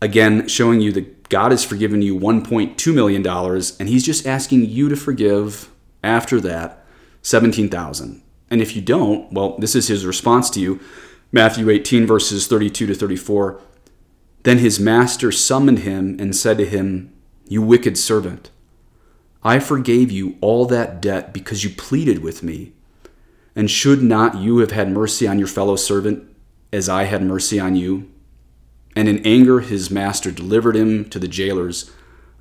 Again, 0.00 0.48
showing 0.48 0.80
you 0.80 0.92
that 0.92 1.28
God 1.28 1.50
has 1.50 1.64
forgiven 1.64 2.00
you 2.00 2.18
$1.2 2.18 2.94
million, 2.94 3.26
and 3.26 3.88
He's 3.88 4.04
just 4.04 4.26
asking 4.26 4.66
you 4.66 4.88
to 4.88 4.96
forgive 4.96 5.70
after 6.02 6.40
that 6.40 6.84
17,000. 7.22 8.22
And 8.50 8.60
if 8.60 8.76
you 8.76 8.82
don't, 8.82 9.32
well, 9.32 9.56
this 9.58 9.74
is 9.74 9.88
His 9.88 10.06
response 10.06 10.50
to 10.50 10.60
you. 10.60 10.80
Matthew 11.32 11.68
18, 11.68 12.06
verses 12.06 12.46
32 12.46 12.86
to 12.86 12.94
34. 12.94 13.60
Then 14.44 14.58
his 14.58 14.78
master 14.78 15.32
summoned 15.32 15.80
him 15.80 16.16
and 16.20 16.36
said 16.36 16.58
to 16.58 16.66
him, 16.66 17.12
You 17.48 17.60
wicked 17.60 17.98
servant, 17.98 18.50
I 19.42 19.58
forgave 19.58 20.12
you 20.12 20.36
all 20.40 20.66
that 20.66 21.00
debt 21.02 21.32
because 21.32 21.64
you 21.64 21.70
pleaded 21.70 22.22
with 22.22 22.42
me. 22.42 22.72
And 23.56 23.70
should 23.70 24.02
not 24.02 24.36
you 24.36 24.58
have 24.58 24.70
had 24.70 24.90
mercy 24.90 25.26
on 25.26 25.38
your 25.38 25.48
fellow 25.48 25.76
servant 25.76 26.24
as 26.72 26.88
I 26.88 27.04
had 27.04 27.22
mercy 27.22 27.58
on 27.58 27.74
you? 27.74 28.10
And 28.94 29.08
in 29.08 29.24
anger 29.26 29.60
his 29.60 29.90
master 29.90 30.30
delivered 30.30 30.76
him 30.76 31.06
to 31.06 31.18
the 31.18 31.28
jailers 31.28 31.90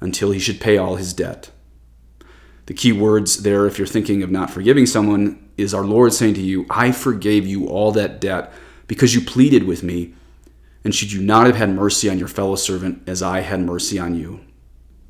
until 0.01 0.31
he 0.31 0.39
should 0.39 0.62
pay 0.62 0.77
all 0.77 0.98
his 0.98 1.13
debt. 1.13 1.51
The 2.65 2.74
key 2.74 2.93
words 2.93 3.43
there, 3.43 3.65
if 3.65 3.77
you're 3.77 3.88
thinking 3.88 4.24
of 4.24 4.32
not 4.32 4.50
forgiving 4.50 4.86
someone, 4.86 5.50
is 5.58 5.74
our 5.74 5.86
Lord 5.86 6.13
saying 6.13 6.36
to 6.36 6.41
you, 6.41 6.65
I 6.70 6.91
forgave 6.91 7.46
you 7.46 7.67
all 7.67 7.91
that 7.91 8.22
debt 8.22 8.53
because 8.88 9.13
you 9.13 9.22
pleaded 9.22 9.63
with 9.63 9.84
me. 9.84 10.13
And 10.84 10.93
should 10.93 11.12
you 11.12 11.22
not 11.22 11.46
have 11.46 11.55
had 11.55 11.70
mercy 11.70 12.10
on 12.10 12.20
your 12.20 12.27
fellow 12.27 12.55
servant 12.55 13.08
as 13.08 13.22
I 13.22 13.41
had 13.41 13.62
mercy 13.62 14.00
on 14.00 14.15
you? 14.15 14.41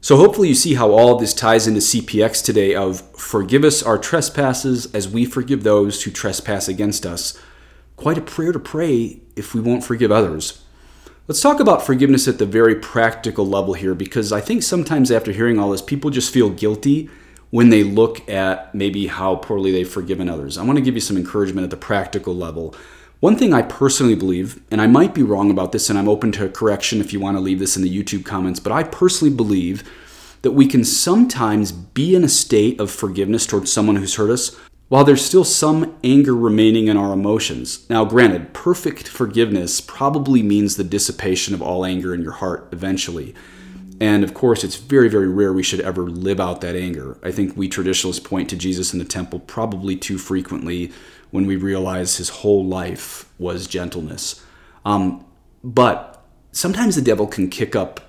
So 0.02 0.18
hopefully 0.18 0.50
you 0.50 0.56
see 0.56 0.74
how 0.74 0.92
all 0.92 1.16
this 1.16 1.34
ties 1.34 1.66
into 1.66 1.80
CPX 1.80 2.44
today 2.44 2.76
of 2.76 3.02
forgive 3.18 3.64
us 3.64 3.82
our 3.82 3.98
trespasses 3.98 4.94
as 4.94 5.08
we 5.08 5.24
forgive 5.26 5.64
those 5.64 6.04
who 6.04 6.12
trespass 6.12 6.68
against 6.68 7.06
us. 7.06 7.40
Quite 7.96 8.18
a 8.18 8.22
prayer 8.22 8.52
to 8.52 8.60
pray 8.60 9.22
if 9.36 9.54
we 9.54 9.62
won't 9.62 9.84
forgive 9.84 10.12
others. 10.12 10.62
Let's 11.28 11.42
talk 11.42 11.62
about 11.62 11.86
forgiveness 11.86 12.28
at 12.28 12.38
the 12.38 12.46
very 12.46 12.76
practical 12.76 13.48
level 13.48 13.76
here 13.76 13.96
because 13.96 14.34
I 14.34 14.42
think 14.42 14.62
sometimes 14.62 15.10
after 15.10 15.32
hearing 15.32 15.58
all 15.58 15.72
this, 15.72 15.82
people 15.82 16.10
just 16.10 16.34
feel 16.34 16.50
guilty 16.50 17.10
when 17.54 17.70
they 17.70 17.84
look 17.84 18.28
at 18.28 18.74
maybe 18.74 19.06
how 19.06 19.36
poorly 19.36 19.72
they've 19.72 19.88
forgiven 19.88 20.28
others. 20.28 20.58
I 20.58 20.64
want 20.64 20.78
to 20.78 20.82
give 20.84 20.96
you 20.96 21.00
some 21.00 21.18
encouragement 21.18 21.64
at 21.64 21.70
the 21.70 21.78
practical 21.78 22.36
level. 22.36 22.74
One 23.20 23.38
thing 23.38 23.54
I 23.54 23.62
personally 23.62 24.16
believe, 24.16 24.60
and 24.72 24.82
I 24.82 24.88
might 24.88 25.14
be 25.14 25.22
wrong 25.22 25.52
about 25.52 25.72
this, 25.72 25.88
and 25.88 26.00
I'm 26.00 26.10
open 26.10 26.32
to 26.32 26.50
correction 26.50 27.00
if 27.00 27.14
you 27.14 27.20
want 27.20 27.38
to 27.38 27.42
leave 27.42 27.60
this 27.60 27.78
in 27.78 27.84
the 27.84 27.96
YouTube 27.96 28.26
comments, 28.26 28.60
but 28.60 28.74
I 28.74 28.82
personally 28.82 29.32
believe 29.32 29.88
that 30.42 30.54
we 30.54 30.66
can 30.66 30.84
sometimes 30.84 31.72
be 31.72 32.16
in 32.16 32.24
a 32.24 32.28
state 32.28 32.80
of 32.80 32.90
forgiveness 32.90 33.46
towards 33.46 33.72
someone 33.72 33.98
who's 33.98 34.16
hurt 34.16 34.32
us 34.32 34.60
while 34.90 35.04
there's 35.04 35.24
still 35.24 35.44
some 35.44 35.96
anger 36.04 36.36
remaining 36.36 36.88
in 36.88 36.98
our 36.98 37.14
emotions. 37.14 37.88
Now, 37.88 38.04
granted, 38.04 38.56
perfect 38.56 39.08
forgiveness 39.08 39.80
probably 39.80 40.42
means 40.42 40.76
the 40.76 40.84
dissipation 40.84 41.54
of 41.54 41.62
all 41.62 41.86
anger 41.86 42.16
in 42.16 42.24
your 42.24 42.32
heart 42.32 42.70
eventually. 42.72 43.36
And 44.00 44.24
of 44.24 44.34
course, 44.34 44.64
it's 44.64 44.76
very, 44.76 45.10
very 45.10 45.28
rare 45.28 45.54
we 45.54 45.64
should 45.64 45.82
ever 45.82 46.04
live 46.04 46.40
out 46.40 46.62
that 46.62 46.76
anger. 46.76 47.18
I 47.24 47.32
think 47.32 47.56
we 47.56 47.68
traditionalists 47.68 48.26
point 48.26 48.50
to 48.50 48.56
Jesus 48.56 48.94
in 48.94 49.00
the 49.00 49.06
temple 49.06 49.40
probably 49.40 49.96
too 49.96 50.18
frequently 50.18 50.92
when 51.32 51.46
we 51.46 51.56
realize 51.56 52.18
his 52.18 52.30
whole 52.30 52.66
life 52.66 53.30
was 53.40 53.68
gentleness. 53.68 54.44
Um, 54.86 55.26
but 55.64 56.24
sometimes 56.52 56.96
the 56.96 57.02
devil 57.02 57.28
can 57.28 57.50
kick 57.50 57.76
up 57.76 58.00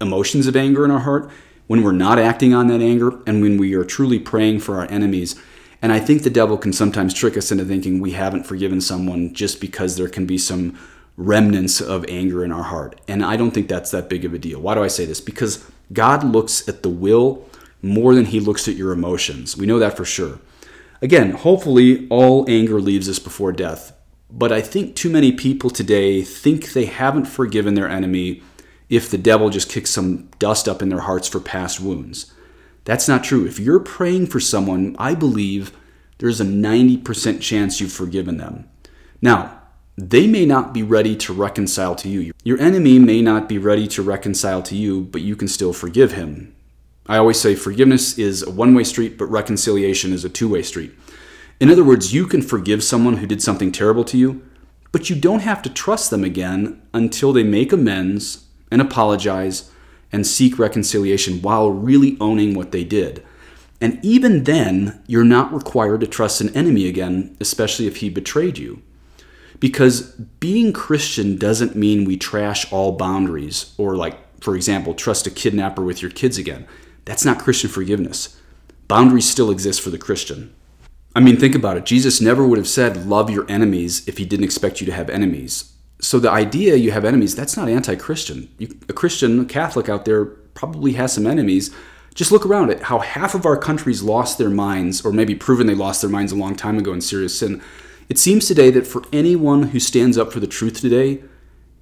emotions 0.00 0.46
of 0.46 0.56
anger 0.56 0.84
in 0.84 0.90
our 0.90 1.00
heart 1.00 1.30
when 1.66 1.82
we're 1.82 1.92
not 1.92 2.18
acting 2.18 2.52
on 2.52 2.66
that 2.66 2.80
anger 2.80 3.20
and 3.26 3.40
when 3.40 3.56
we 3.56 3.74
are 3.74 3.84
truly 3.84 4.18
praying 4.18 4.60
for 4.60 4.76
our 4.76 4.90
enemies. 4.90 5.40
And 5.82 5.92
I 5.92 6.00
think 6.00 6.22
the 6.22 6.30
devil 6.30 6.58
can 6.58 6.72
sometimes 6.72 7.14
trick 7.14 7.36
us 7.36 7.52
into 7.52 7.64
thinking 7.64 8.00
we 8.00 8.12
haven't 8.12 8.44
forgiven 8.44 8.80
someone 8.80 9.32
just 9.32 9.60
because 9.60 9.96
there 9.96 10.08
can 10.08 10.26
be 10.26 10.36
some 10.36 10.78
remnants 11.20 11.82
of 11.82 12.04
anger 12.08 12.42
in 12.42 12.50
our 12.50 12.62
heart. 12.62 12.98
And 13.06 13.22
I 13.22 13.36
don't 13.36 13.50
think 13.50 13.68
that's 13.68 13.90
that 13.90 14.08
big 14.08 14.24
of 14.24 14.32
a 14.32 14.38
deal. 14.38 14.60
Why 14.60 14.74
do 14.74 14.82
I 14.82 14.88
say 14.88 15.04
this? 15.04 15.20
Because 15.20 15.64
God 15.92 16.24
looks 16.24 16.66
at 16.66 16.82
the 16.82 16.88
will 16.88 17.46
more 17.82 18.14
than 18.14 18.24
he 18.24 18.40
looks 18.40 18.66
at 18.66 18.74
your 18.74 18.90
emotions. 18.90 19.56
We 19.56 19.66
know 19.66 19.78
that 19.78 19.96
for 19.96 20.06
sure. 20.06 20.40
Again, 21.02 21.32
hopefully, 21.32 22.08
all 22.08 22.48
anger 22.48 22.80
leaves 22.80 23.08
us 23.08 23.18
before 23.18 23.52
death. 23.52 23.92
But 24.30 24.50
I 24.50 24.62
think 24.62 24.96
too 24.96 25.10
many 25.10 25.32
people 25.32 25.68
today 25.68 26.22
think 26.22 26.72
they 26.72 26.86
haven't 26.86 27.26
forgiven 27.26 27.74
their 27.74 27.88
enemy 27.88 28.42
if 28.88 29.10
the 29.10 29.18
devil 29.18 29.50
just 29.50 29.70
kicks 29.70 29.90
some 29.90 30.28
dust 30.38 30.68
up 30.68 30.80
in 30.82 30.88
their 30.88 31.00
hearts 31.00 31.28
for 31.28 31.40
past 31.40 31.80
wounds. 31.80 32.32
That's 32.84 33.08
not 33.08 33.24
true. 33.24 33.46
If 33.46 33.58
you're 33.58 33.80
praying 33.80 34.28
for 34.28 34.40
someone, 34.40 34.96
I 34.98 35.14
believe 35.14 35.72
there's 36.18 36.40
a 36.40 36.44
90% 36.44 37.40
chance 37.40 37.80
you've 37.80 37.92
forgiven 37.92 38.38
them. 38.38 38.68
Now, 39.20 39.59
they 40.00 40.26
may 40.26 40.46
not 40.46 40.72
be 40.72 40.82
ready 40.82 41.14
to 41.14 41.32
reconcile 41.32 41.94
to 41.96 42.08
you. 42.08 42.32
Your 42.42 42.60
enemy 42.60 42.98
may 42.98 43.20
not 43.20 43.48
be 43.48 43.58
ready 43.58 43.86
to 43.88 44.02
reconcile 44.02 44.62
to 44.62 44.74
you, 44.74 45.02
but 45.02 45.20
you 45.20 45.36
can 45.36 45.48
still 45.48 45.72
forgive 45.72 46.12
him. 46.12 46.54
I 47.06 47.18
always 47.18 47.40
say 47.40 47.54
forgiveness 47.54 48.18
is 48.18 48.42
a 48.42 48.50
one 48.50 48.74
way 48.74 48.84
street, 48.84 49.18
but 49.18 49.26
reconciliation 49.26 50.12
is 50.12 50.24
a 50.24 50.28
two 50.28 50.48
way 50.48 50.62
street. 50.62 50.92
In 51.60 51.70
other 51.70 51.84
words, 51.84 52.14
you 52.14 52.26
can 52.26 52.40
forgive 52.40 52.82
someone 52.82 53.18
who 53.18 53.26
did 53.26 53.42
something 53.42 53.72
terrible 53.72 54.04
to 54.04 54.16
you, 54.16 54.42
but 54.92 55.10
you 55.10 55.16
don't 55.16 55.40
have 55.40 55.60
to 55.62 55.70
trust 55.70 56.10
them 56.10 56.24
again 56.24 56.80
until 56.94 57.32
they 57.32 57.42
make 57.42 57.72
amends 57.72 58.46
and 58.70 58.80
apologize 58.80 59.70
and 60.12 60.26
seek 60.26 60.58
reconciliation 60.58 61.42
while 61.42 61.70
really 61.70 62.16
owning 62.20 62.54
what 62.54 62.72
they 62.72 62.84
did. 62.84 63.22
And 63.80 64.02
even 64.04 64.44
then, 64.44 65.02
you're 65.06 65.24
not 65.24 65.52
required 65.52 66.00
to 66.00 66.06
trust 66.06 66.40
an 66.40 66.54
enemy 66.56 66.86
again, 66.86 67.36
especially 67.40 67.86
if 67.86 67.96
he 67.96 68.10
betrayed 68.10 68.58
you. 68.58 68.82
Because 69.60 70.12
being 70.40 70.72
Christian 70.72 71.36
doesn't 71.36 71.76
mean 71.76 72.04
we 72.04 72.16
trash 72.16 72.70
all 72.72 72.92
boundaries 72.92 73.74
or, 73.78 73.94
like, 73.94 74.18
for 74.40 74.56
example, 74.56 74.94
trust 74.94 75.26
a 75.26 75.30
kidnapper 75.30 75.82
with 75.82 76.00
your 76.00 76.10
kids 76.10 76.38
again. 76.38 76.66
That's 77.04 77.24
not 77.24 77.38
Christian 77.38 77.70
forgiveness. 77.70 78.40
Boundaries 78.88 79.28
still 79.28 79.50
exist 79.50 79.82
for 79.82 79.90
the 79.90 79.98
Christian. 79.98 80.54
I 81.14 81.20
mean, 81.20 81.36
think 81.36 81.54
about 81.54 81.76
it. 81.76 81.84
Jesus 81.84 82.20
never 82.20 82.46
would 82.46 82.58
have 82.58 82.68
said, 82.68 83.06
Love 83.06 83.30
your 83.30 83.48
enemies 83.50 84.06
if 84.08 84.18
he 84.18 84.24
didn't 84.24 84.44
expect 84.44 84.80
you 84.80 84.86
to 84.86 84.92
have 84.92 85.10
enemies. 85.10 85.72
So 86.00 86.18
the 86.18 86.30
idea 86.30 86.76
you 86.76 86.92
have 86.92 87.04
enemies, 87.04 87.34
that's 87.34 87.56
not 87.56 87.68
anti 87.68 87.96
Christian. 87.96 88.48
A 88.88 88.92
Christian, 88.92 89.40
a 89.40 89.44
Catholic 89.44 89.88
out 89.88 90.04
there, 90.04 90.24
probably 90.24 90.92
has 90.92 91.12
some 91.12 91.26
enemies. 91.26 91.74
Just 92.14 92.32
look 92.32 92.46
around 92.46 92.70
at 92.70 92.82
how 92.82 93.00
half 93.00 93.34
of 93.34 93.46
our 93.46 93.56
countries 93.56 94.02
lost 94.02 94.38
their 94.38 94.50
minds, 94.50 95.04
or 95.04 95.12
maybe 95.12 95.34
proven 95.34 95.66
they 95.66 95.74
lost 95.74 96.00
their 96.00 96.10
minds 96.10 96.32
a 96.32 96.36
long 96.36 96.56
time 96.56 96.78
ago 96.78 96.92
in 96.92 97.00
serious 97.00 97.38
sin. 97.38 97.62
It 98.10 98.18
seems 98.18 98.48
today 98.48 98.70
that 98.72 98.88
for 98.88 99.04
anyone 99.12 99.68
who 99.68 99.78
stands 99.78 100.18
up 100.18 100.32
for 100.32 100.40
the 100.40 100.48
truth 100.48 100.80
today, 100.80 101.22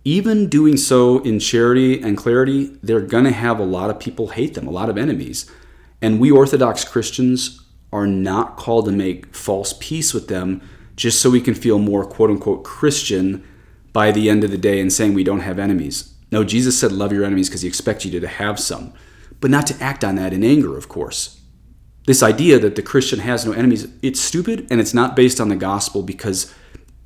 even 0.05 0.51
doing 0.51 0.77
so 0.77 1.21
in 1.21 1.39
charity 1.39 2.03
and 2.03 2.19
clarity, 2.19 2.77
they're 2.83 3.01
going 3.01 3.25
to 3.25 3.31
have 3.31 3.59
a 3.59 3.65
lot 3.65 3.89
of 3.89 3.99
people 3.99 4.29
hate 4.29 4.53
them, 4.53 4.69
a 4.69 4.71
lot 4.71 4.91
of 4.91 4.99
enemies. 4.99 5.51
And 6.03 6.21
we 6.21 6.31
Orthodox 6.31 6.85
Christians 6.85 7.65
are 7.95 8.07
not 8.07 8.59
called 8.59 8.85
to 8.85 8.93
make 8.93 9.35
false 9.35 9.75
peace 9.81 10.13
with 10.13 10.29
them 10.29 10.61
just 10.97 11.23
so 11.23 11.31
we 11.31 11.41
can 11.41 11.55
feel 11.55 11.79
more 11.79 12.05
quote 12.05 12.29
unquote 12.29 12.63
Christian 12.63 13.43
by 13.95 14.13
the 14.13 14.29
end 14.29 14.45
of 14.45 14.51
the 14.51 14.59
day 14.59 14.81
and 14.83 14.93
saying 14.93 15.15
we 15.15 15.25
don't 15.25 15.41
have 15.41 15.59
enemies. 15.59 16.13
No, 16.31 16.45
Jesus 16.45 16.79
said, 16.79 16.93
Love 16.93 17.11
your 17.11 17.25
enemies 17.25 17.49
because 17.49 17.63
he 17.63 17.69
expects 17.69 18.05
you 18.05 18.21
to 18.21 18.29
have 18.29 18.61
some, 18.61 18.93
but 19.41 19.51
not 19.51 19.67
to 19.69 19.83
act 19.83 20.05
on 20.05 20.17
that 20.17 20.35
in 20.35 20.45
anger, 20.45 20.77
of 20.77 20.91
course. 20.91 21.41
This 22.09 22.23
idea 22.23 22.59
that 22.61 22.75
the 22.75 22.81
Christian 22.81 23.19
has 23.19 23.45
no 23.45 23.53
enemies, 23.53 23.87
it's 24.01 24.19
stupid 24.19 24.67
and 24.71 24.81
it's 24.81 24.95
not 24.95 25.15
based 25.15 25.43
on 25.43 25.51
the 25.51 25.57
gospel 25.57 26.03
because, 26.03 26.55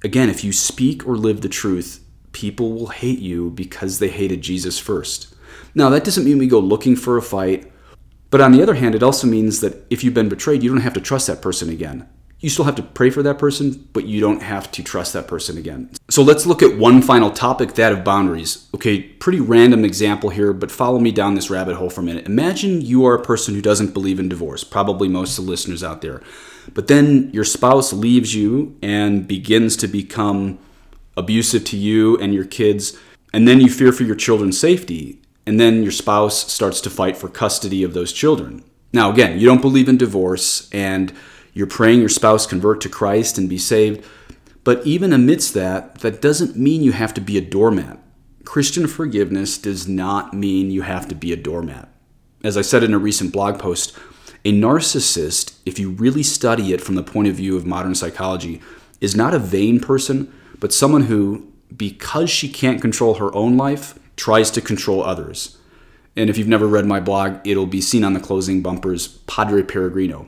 again, 0.04 0.30
if 0.30 0.44
you 0.44 0.52
speak 0.52 1.04
or 1.04 1.16
live 1.16 1.40
the 1.40 1.48
truth, 1.48 2.04
people 2.30 2.72
will 2.72 2.86
hate 2.86 3.18
you 3.18 3.50
because 3.50 3.98
they 3.98 4.10
hated 4.10 4.42
Jesus 4.42 4.78
first. 4.78 5.34
Now, 5.74 5.88
that 5.88 6.04
doesn't 6.04 6.24
mean 6.24 6.38
we 6.38 6.46
go 6.46 6.60
looking 6.60 6.94
for 6.94 7.16
a 7.16 7.22
fight, 7.22 7.68
but 8.30 8.40
on 8.40 8.52
the 8.52 8.62
other 8.62 8.74
hand, 8.74 8.94
it 8.94 9.02
also 9.02 9.26
means 9.26 9.60
that 9.60 9.84
if 9.90 10.04
you've 10.04 10.14
been 10.14 10.28
betrayed, 10.28 10.62
you 10.62 10.70
don't 10.70 10.82
have 10.82 10.94
to 10.94 11.00
trust 11.00 11.26
that 11.26 11.42
person 11.42 11.68
again. 11.68 12.08
You 12.42 12.50
still 12.50 12.64
have 12.64 12.74
to 12.74 12.82
pray 12.82 13.08
for 13.08 13.22
that 13.22 13.38
person, 13.38 13.88
but 13.92 14.04
you 14.04 14.20
don't 14.20 14.42
have 14.42 14.70
to 14.72 14.82
trust 14.82 15.12
that 15.12 15.28
person 15.28 15.56
again. 15.56 15.90
So 16.10 16.22
let's 16.24 16.44
look 16.44 16.60
at 16.60 16.76
one 16.76 17.00
final 17.00 17.30
topic 17.30 17.74
that 17.74 17.92
of 17.92 18.02
boundaries. 18.02 18.68
Okay, 18.74 19.00
pretty 19.00 19.38
random 19.38 19.84
example 19.84 20.28
here, 20.28 20.52
but 20.52 20.72
follow 20.72 20.98
me 20.98 21.12
down 21.12 21.36
this 21.36 21.50
rabbit 21.50 21.76
hole 21.76 21.88
for 21.88 22.00
a 22.00 22.04
minute. 22.04 22.26
Imagine 22.26 22.80
you 22.80 23.06
are 23.06 23.14
a 23.14 23.22
person 23.22 23.54
who 23.54 23.62
doesn't 23.62 23.94
believe 23.94 24.18
in 24.18 24.28
divorce, 24.28 24.64
probably 24.64 25.08
most 25.08 25.38
of 25.38 25.44
the 25.44 25.50
listeners 25.50 25.84
out 25.84 26.02
there. 26.02 26.20
But 26.74 26.88
then 26.88 27.30
your 27.32 27.44
spouse 27.44 27.92
leaves 27.92 28.34
you 28.34 28.76
and 28.82 29.28
begins 29.28 29.76
to 29.76 29.86
become 29.86 30.58
abusive 31.16 31.64
to 31.66 31.76
you 31.76 32.18
and 32.18 32.34
your 32.34 32.44
kids, 32.44 32.98
and 33.32 33.46
then 33.46 33.60
you 33.60 33.70
fear 33.70 33.92
for 33.92 34.02
your 34.02 34.16
children's 34.16 34.58
safety, 34.58 35.22
and 35.46 35.60
then 35.60 35.84
your 35.84 35.92
spouse 35.92 36.52
starts 36.52 36.80
to 36.80 36.90
fight 36.90 37.16
for 37.16 37.28
custody 37.28 37.84
of 37.84 37.94
those 37.94 38.12
children. 38.12 38.64
Now, 38.92 39.12
again, 39.12 39.38
you 39.38 39.46
don't 39.46 39.62
believe 39.62 39.88
in 39.88 39.96
divorce, 39.96 40.68
and 40.72 41.12
you're 41.52 41.66
praying 41.66 42.00
your 42.00 42.08
spouse 42.08 42.46
convert 42.46 42.80
to 42.82 42.88
Christ 42.88 43.38
and 43.38 43.48
be 43.48 43.58
saved, 43.58 44.04
but 44.64 44.84
even 44.86 45.12
amidst 45.12 45.54
that, 45.54 45.98
that 45.98 46.22
doesn't 46.22 46.56
mean 46.56 46.82
you 46.82 46.92
have 46.92 47.12
to 47.14 47.20
be 47.20 47.36
a 47.36 47.42
doormat. 47.42 47.98
Christian 48.44 48.86
forgiveness 48.86 49.58
does 49.58 49.88
not 49.88 50.34
mean 50.34 50.70
you 50.70 50.82
have 50.82 51.08
to 51.08 51.14
be 51.14 51.32
a 51.32 51.36
doormat. 51.36 51.88
As 52.44 52.56
I 52.56 52.62
said 52.62 52.82
in 52.82 52.94
a 52.94 52.98
recent 52.98 53.32
blog 53.32 53.58
post, 53.58 53.96
a 54.44 54.52
narcissist, 54.52 55.56
if 55.64 55.78
you 55.78 55.90
really 55.90 56.22
study 56.22 56.72
it 56.72 56.80
from 56.80 56.96
the 56.96 57.02
point 57.02 57.28
of 57.28 57.36
view 57.36 57.56
of 57.56 57.66
modern 57.66 57.94
psychology, 57.94 58.60
is 59.00 59.14
not 59.14 59.34
a 59.34 59.38
vain 59.38 59.78
person, 59.78 60.32
but 60.58 60.72
someone 60.72 61.02
who, 61.02 61.46
because 61.76 62.30
she 62.30 62.48
can't 62.48 62.80
control 62.80 63.14
her 63.14 63.34
own 63.34 63.56
life, 63.56 63.98
tries 64.16 64.50
to 64.50 64.60
control 64.60 65.02
others. 65.02 65.58
And 66.16 66.28
if 66.28 66.36
you've 66.36 66.48
never 66.48 66.66
read 66.66 66.86
my 66.86 67.00
blog, 67.00 67.38
it'll 67.46 67.66
be 67.66 67.80
seen 67.80 68.04
on 68.04 68.12
the 68.12 68.20
closing 68.20 68.62
bumpers 68.62 69.08
Padre 69.26 69.62
Peregrino. 69.62 70.26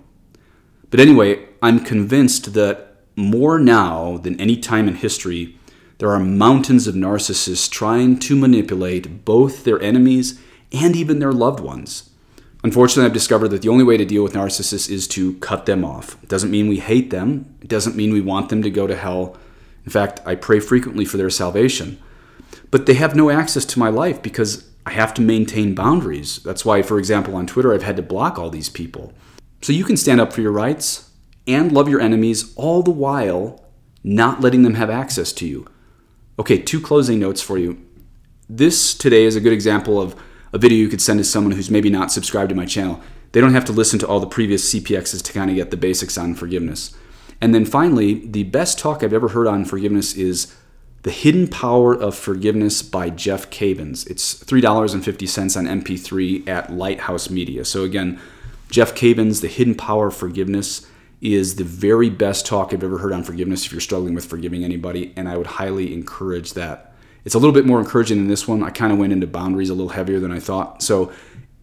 But 0.95 1.01
anyway, 1.01 1.45
I'm 1.61 1.81
convinced 1.81 2.55
that 2.55 2.99
more 3.17 3.59
now 3.59 4.19
than 4.19 4.41
any 4.41 4.57
time 4.57 4.87
in 4.87 4.95
history, 4.95 5.59
there 5.99 6.13
are 6.13 6.21
mountains 6.21 6.87
of 6.87 6.95
narcissists 6.95 7.69
trying 7.69 8.21
to 8.21 8.37
manipulate 8.37 9.25
both 9.25 9.65
their 9.65 9.83
enemies 9.83 10.41
and 10.71 10.95
even 10.95 11.19
their 11.19 11.33
loved 11.33 11.59
ones. 11.59 12.11
Unfortunately, 12.63 13.07
I've 13.07 13.13
discovered 13.13 13.49
that 13.49 13.63
the 13.63 13.71
only 13.71 13.83
way 13.83 13.97
to 13.97 14.05
deal 14.05 14.23
with 14.23 14.35
narcissists 14.35 14.89
is 14.89 15.09
to 15.09 15.35
cut 15.39 15.67
them 15.67 15.85
off. 15.85 16.17
It 16.23 16.29
doesn't 16.29 16.53
mean 16.53 16.69
we 16.69 16.79
hate 16.79 17.11
them, 17.11 17.53
it 17.61 17.67
doesn't 17.67 17.97
mean 17.97 18.13
we 18.13 18.21
want 18.21 18.49
them 18.49 18.63
to 18.63 18.71
go 18.71 18.87
to 18.87 18.95
hell. 18.95 19.37
In 19.85 19.91
fact, 19.91 20.21
I 20.25 20.37
pray 20.37 20.61
frequently 20.61 21.05
for 21.05 21.17
their 21.17 21.29
salvation. 21.29 22.01
But 22.71 22.87
they 22.87 22.95
have 22.95 23.17
no 23.17 23.31
access 23.31 23.65
to 23.65 23.81
my 23.81 23.89
life 23.89 24.23
because 24.23 24.71
I 24.87 24.93
have 24.93 25.13
to 25.15 25.23
maintain 25.23 25.75
boundaries. 25.75 26.39
That's 26.45 26.65
why, 26.65 26.83
for 26.83 27.01
example, 27.01 27.35
on 27.35 27.49
Twitter, 27.49 27.75
I've 27.75 27.83
had 27.83 27.97
to 27.97 28.03
block 28.03 28.39
all 28.39 28.49
these 28.49 28.69
people. 28.69 29.13
So 29.65 29.73
you 29.73 29.85
can 29.85 29.97
stand 29.97 30.21
up 30.21 30.31
for 30.31 30.43
your 30.43 30.53
rights 30.53 31.11
and 31.47 31.73
love 31.73 31.89
your 31.89 31.99
enemies 32.03 32.53
all 32.55 32.83
the 32.83 32.91
while 32.91 33.65
not 34.03 34.43
letting 34.43 34.63
them 34.63 34.75
have 34.75 34.91
access 34.91 35.33
to 35.33 35.47
you. 35.47 35.67
Okay, 36.39 36.59
two 36.59 36.79
closing 36.79 37.19
notes 37.19 37.41
for 37.41 37.57
you. 37.57 37.83
This 38.47 38.93
today 38.93 39.25
is 39.25 39.37
a 39.37 39.41
good 39.41 39.55
example 39.55 39.99
of 39.99 40.15
a 40.53 40.59
video 40.59 40.77
you 40.77 40.91
could 40.91 41.01
send 41.01 41.19
to 41.19 41.25
someone 41.25 41.53
who's 41.53 41.71
maybe 41.71 41.89
not 41.89 42.13
subscribed 42.13 42.51
to 42.51 42.55
my 42.55 42.67
channel. 42.67 43.01
They 43.33 43.41
don't 43.41 43.55
have 43.55 43.65
to 43.65 43.73
listen 43.73 43.99
to 44.01 44.07
all 44.07 44.21
the 44.21 44.27
previous 44.27 44.71
CPXs 44.71 45.23
to 45.23 45.33
kind 45.33 45.49
of 45.49 45.57
get 45.57 45.71
the 45.71 45.79
basics 45.79 46.19
on 46.19 46.35
forgiveness. 46.35 46.95
And 47.41 47.55
then 47.55 47.65
finally, 47.65 48.17
the 48.27 48.43
best 48.43 48.79
talk 48.79 49.03
I've 49.03 49.15
ever 49.15 49.29
heard 49.29 49.47
on 49.47 49.65
forgiveness 49.65 50.13
is 50.13 50.55
The 51.05 51.11
Hidden 51.11 51.49
Power 51.49 51.95
of 51.95 52.15
Forgiveness 52.15 52.83
by 52.83 53.09
Jeff 53.09 53.49
Cavins. 53.49 54.07
It's 54.11 54.45
$3.50 54.45 55.57
on 55.57 55.65
MP3 55.65 56.47
at 56.47 56.71
Lighthouse 56.71 57.31
Media. 57.31 57.65
So 57.65 57.83
again, 57.83 58.21
Jeff 58.75 58.97
Cavins, 58.97 59.41
The 59.41 59.47
Hidden 59.47 59.77
Power 59.77 60.09
of 60.09 60.17
Forgiveness 60.17 60.85
is 61.21 61.55
the 61.55 61.63
very 61.63 62.11
best 62.11 62.45
talk 62.45 62.75
I've 62.75 62.83
ever 62.83 62.99
heard 62.99 63.13
on 63.13 63.23
forgiveness 63.23 63.65
if 63.65 63.71
you're 63.71 63.81
struggling 63.81 64.15
with 64.15 64.25
forgiving 64.25 64.65
anybody, 64.65 65.13
and 65.15 65.29
I 65.29 65.37
would 65.37 65.47
highly 65.47 65.95
encourage 65.95 66.55
that. 66.55 66.93
It's 67.25 67.37
a 67.37 67.39
little 67.39 67.53
bit 67.53 67.67
more 67.67 67.79
encouraging 67.79 68.17
than 68.17 68.27
this 68.27 68.49
one. 68.49 68.65
I 68.65 68.71
kind 68.71 68.93
of 68.93 68.99
went 68.99 69.13
into 69.13 69.29
boundaries 69.29 69.71
a 69.71 69.75
little 69.75 69.91
heavier 69.91 70.19
than 70.19 70.33
I 70.33 70.41
thought. 70.41 70.83
So 70.83 71.13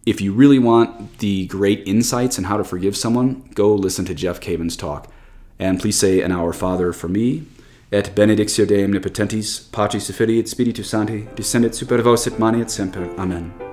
if 0.06 0.22
you 0.22 0.32
really 0.32 0.58
want 0.58 1.18
the 1.18 1.46
great 1.48 1.86
insights 1.86 2.38
on 2.38 2.44
how 2.44 2.56
to 2.56 2.64
forgive 2.64 2.96
someone, 2.96 3.46
go 3.52 3.74
listen 3.74 4.06
to 4.06 4.14
Jeff 4.14 4.40
Cavins' 4.40 4.78
talk. 4.78 5.12
And 5.58 5.78
please 5.78 5.98
say 5.98 6.22
an 6.22 6.32
Our 6.32 6.54
Father 6.54 6.94
for 6.94 7.08
me. 7.08 7.44
Et 7.92 8.10
benedictio 8.14 8.66
Dei 8.66 8.86
omnipotentis, 8.86 9.70
Patris 9.70 10.08
et 10.08 10.14
Filii 10.14 10.38
et 10.38 10.48
Spiritus 10.48 10.88
Sancti, 10.88 11.28
descendit 11.36 11.74
super 11.74 12.00
vos 12.00 12.26
et 12.26 12.38
manet 12.38 12.70
semper. 12.70 13.04
Amen. 13.18 13.71